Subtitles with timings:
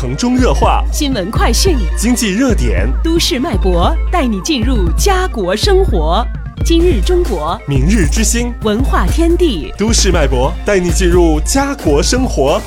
[0.00, 6.24] 城中热话、新闻快讯、经济热点、都市脉搏，带你进入家国生活。
[6.64, 12.62] 今日中国，明日之星，文化天地，都市脉搏，带你进入家国生活。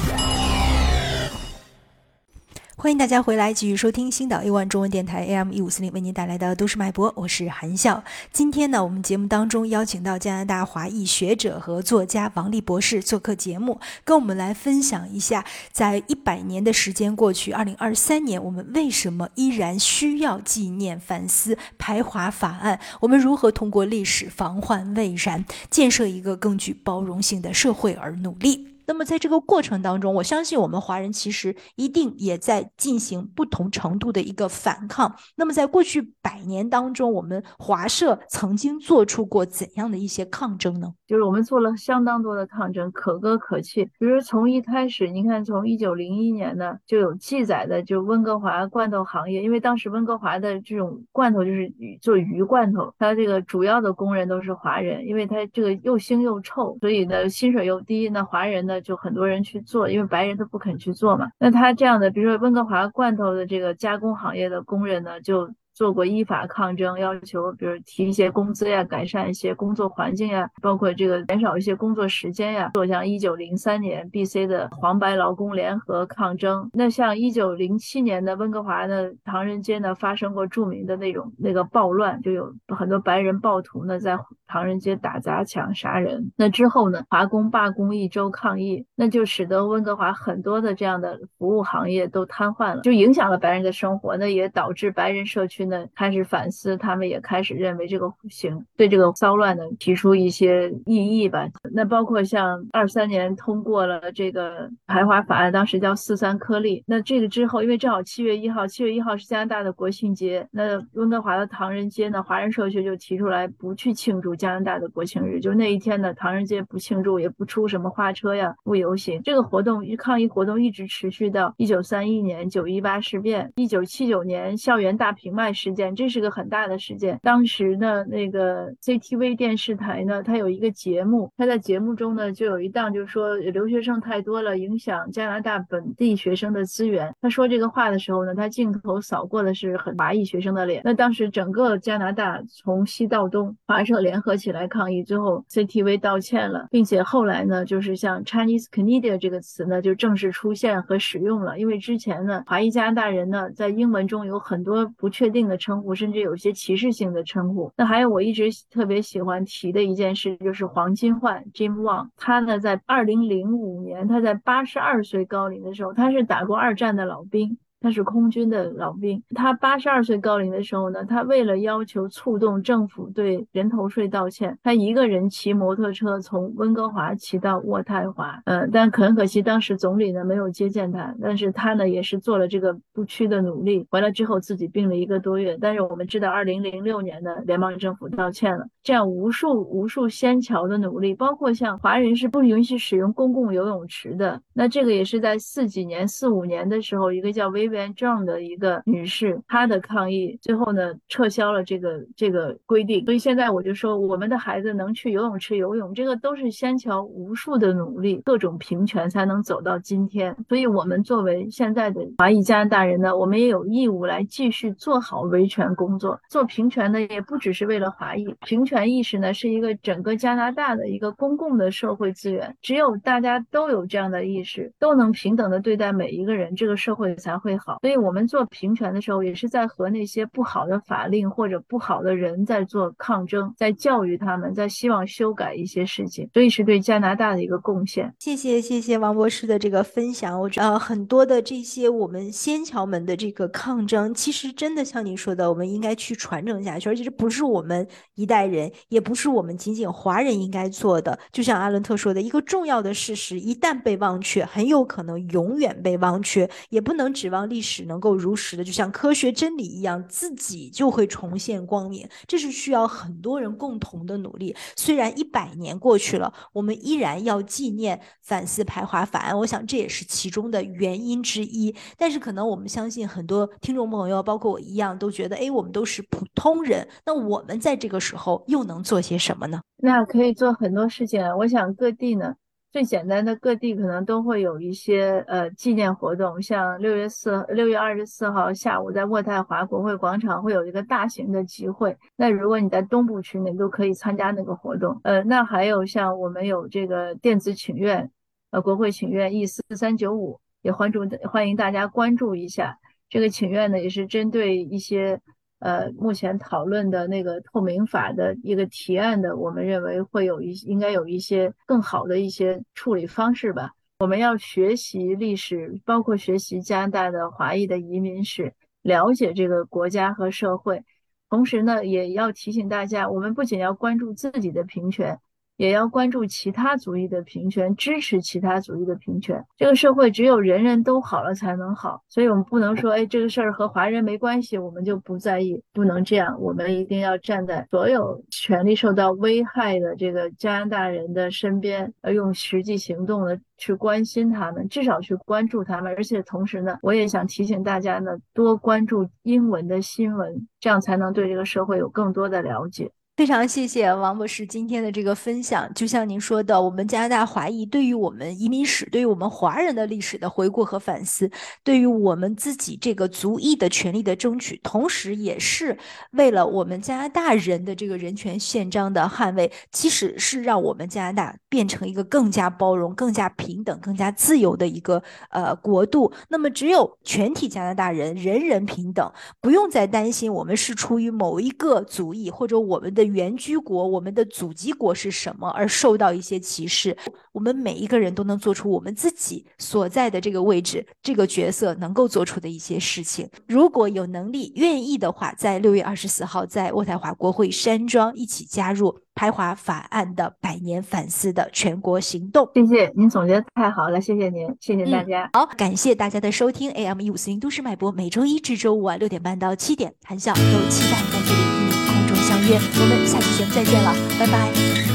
[2.81, 8.03] 欢迎大家回来，继续收听星岛 A One 中文电台 AM 一五四零为您带来的都市脉搏，我是韩笑。
[8.31, 22.79] 今天呢，我们节目当中邀请到加拿大华裔学者和作家王丽博士做客节目，跟我们来分享一下，在一百年的时间过去，二零二三年，我们为什么依然需要纪念反思排华法案？
[23.01, 28.70] 我们如何通过历史防患未然，建设一个更具包容性的社会而努力？
[28.91, 35.15] 那么在这个过程当中，我相信我们华人其实一定也在进行不同程度的一个反抗。
[35.37, 40.93] 那么在过去百年当中，我们华社曾经做出过怎样的一些抗争呢？
[41.07, 43.85] 就是我们做了相当多的抗争，可歌可泣。
[43.97, 58.80] 比如从一开始，你看从一九零一年呢就有记载的，就温哥华罐头行业，因为当时温哥华的这种罐头就是做鱼罐头，它这个主要的工人都是华人，因为它这个又腥又臭，所以呢薪水又低，那华人呢。
[58.81, 61.31] 就很多人去做，因为白人都不肯去做嘛。
[61.39, 65.49] 那他这样的，比如说温哥华罐头的这个加工行业的工人呢，就。
[65.81, 72.69] 做过依法抗争，要求比如提一些工资呀，改善一些工作环境呀，包括这个减少一些工作时间呀。
[72.75, 86.31] 做像一九零三年 B.C 的黄白劳工联合抗争，那像一九零七年的温哥华的唐人街呢，发生过著名的那种那个暴乱，就有很多白人暴徒呢在唐人街打砸抢杀人。
[86.37, 95.65] 那之后呢，华工罢工一周抗议，那就使得温哥华很多的这样的服务行业都瘫痪了，就影响了白人的生活，那也导致白人社区。
[95.71, 101.47] 呢开始反思，他们也开始认为这个行对这个骚乱呢提出一些异议吧。
[101.73, 106.83] 那包括像二三年通过了这个排华法案，当时叫四三颗粒。
[106.85, 119.21] 那这个之后，因为正好七月一号，七月一号是加拿大的国庆节，那温哥华的唐人街呢，华人社区就提出来不去庆祝加拿大的国庆日，就那一天呢，唐人街不庆祝，也不出什么花车呀，不游行。
[119.23, 125.53] 这个活动抗议活动一直持续到一九三一年九一八事变，一九七九年校园大平卖。
[125.61, 127.19] 事件，这是个很大的事件。
[127.21, 137.13] 当时呢，那个 CTV 电视台呢，它有一个节目，它在节目中呢，就有一档，就是说留学生太多了，影响加拿大本地学生的资源。
[137.21, 140.81] 他说这个话的时候呢，他镜头扫过的是很华裔学生的脸。
[140.83, 151.59] 那当时整个加拿大从西到东，华社联合起来抗议，最后 CTV 道歉了，并且后来呢，就是像 Chinese Canadian 这个词呢，就正式出现和使用了。
[151.59, 155.40] 因为之前呢，华裔加拿大人呢，在英文中有很多不确定。
[155.47, 157.71] 的称呼，甚至有些歧视性的称呼。
[157.77, 162.09] 那还有我一直特别喜欢提的一件事，就是黄金焕 Jim Wang。
[162.17, 167.57] 他呢，在二零零五年，他在八十二岁高龄的时候，他是打过二战的老兵。
[167.81, 183.87] 他是空军的老兵，他八十二岁高龄的时候呢，他为了要求触动政府对人头税道歉，他一个人骑摩托车从温哥华骑到渥太华，嗯，但很可惜当时总理呢没有接见他，但是他呢也是做了这个不屈的努力。
[183.89, 197.70] 回来之后自己病了一个多月，但是我们知道二零零六年呢，联邦政府道歉了，这样无数无数先侨的努力，包括像华人是不允许使用公共游泳池的，那这个也是在四几年四五年的时候，一个叫微。
[197.95, 210.35] 这样的一个女士，她的抗议最后呢撤销了这个这个规定，所以现在我就说，我们的孩子能去游泳池游泳，这个都是先桥无数的努力，各种平权才能走到今天。
[210.49, 216.19] 所以，我们作为现在的华裔加拿大人呢，我们也有义务来继续做好维权工作。
[216.27, 222.55] 做平权呢，也不只是为了华裔，平权意识呢是一个整个加拿大的一个公共的社会资源。
[222.61, 227.51] 只有大家都有这样的意识，都能平等的对待每一个人，这个社会才会。
[227.63, 238.11] 好，所以我们做平权的时候，也是在和那些不好的法令或者不好的人在做抗争，在教育他们，在希望修改一些事情，所以是对加拿大的一个贡献。
[238.17, 240.39] 谢谢谢谢王博士的这个分享。
[240.39, 251.17] 我觉得很多的这些我们先侨们的这个抗争，其实真的像您说的，我们应该去传承下去，而且这不是我们一代人，也不是我们仅仅华人应该做的。
[251.31, 257.50] 就像阿伦特说的，一个重要的事实一旦被忘却，很有可能永远被忘却，也不能指望。
[257.51, 262.07] 历史能够如实的，就像科学真理一样，自己就会重现光明。
[262.25, 264.55] 这是需要很多人共同的努力。
[264.77, 269.37] 虽然一百年过去了，我们依然要纪念反思排华法案。
[269.37, 271.75] 我想这也是其中的原因之一。
[271.97, 276.87] 但是可能我们相信很多听众朋友，包括我一样，都觉得，哎，我们都是普通人。
[277.05, 279.59] 那我们在这个时候又能做些什么呢？
[279.77, 281.21] 那可以做很多事情。
[281.37, 282.33] 我想各地呢。
[282.71, 291.97] 最简单的，各地可能都会有一些呃纪念活动，像六月四六月二十四号下午在渥太华国会广场会有一个大型的集会。
[292.15, 294.97] 那如果你在东部区，你都可以参加那个活动。
[295.03, 298.09] 呃，那还有像我们有这个电子请愿，
[298.51, 302.77] 呃，国会请愿 E 四三九五，也欢祝欢迎大家关注一下
[303.09, 305.19] 这个请愿呢，也是针对一些。
[305.61, 313.71] 呃，目前讨论的那个透明法的一个提案的，我们认为会有一应该有一些更好的一些处理方式吧。
[313.99, 320.83] 我们要学习历史，包括学习加拿大的华裔的移民史，了解这个国家和社会。
[321.29, 325.19] 同时呢，也要提醒大家，我们不仅要关注自己的平权。
[325.61, 329.45] 也要关注其他族裔的平权，支持其他族裔的平权。
[329.55, 336.35] 这个社会只有人人都好了才能好，所以我们不能说，哎，这个事儿和华人没关系，我们就不在意，不能这样。
[336.41, 345.93] 我们一定要站在所有权利受到危害的这个加拿大人的身边，呃，用实际行动的去关心他们，至少去关注他们。
[345.95, 352.89] 而且同时呢，我也想提醒大家呢，多关注英文的新闻，这样才能对这个社会有更多的了解。
[353.21, 355.71] 非常谢谢王博士今天的这个分享。
[355.75, 361.29] 就像您说的，我们加拿大华裔对于我们移民史、对于我们华人的历史的回顾和反思，
[361.63, 365.77] 对于我们自己这个族裔的权利的争取，同时也是
[366.13, 376.11] 为了我们加拿大人的这个人权宪章的捍卫，其实是让我们加拿大变成一个更加包容、更加平等、更加自由的一个呃国度。
[376.29, 379.07] 那么，只有全体加拿大人人人平等，
[379.39, 383.10] 不用再担心我们是出于某一个族裔或者我们的。
[383.13, 386.95] 原居国，我们的祖籍国是什么而受到一些歧视？
[387.31, 393.29] 我们每一个人都能做出我们自己所在的这个位置、这个角色能够做出的一些事情。
[393.47, 402.49] 如果有能力、愿意的话，在六月二十四号在渥太华国会山庄一起加入排华法案的百年反思的全国行动。
[402.53, 405.29] 谢谢您总结的太好了，谢谢您，谢谢大家。
[405.33, 406.69] 好，感谢大家的收听。
[406.71, 411.90] AM 一五四零都市脉搏，每周一至周五晚六点半到七点，谈笑都期待在这里。
[412.31, 414.90] 相约，我们下期节目再见了，拜拜。